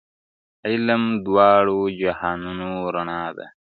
[0.67, 3.45] علم د دواړو جهانونو رڼا ده-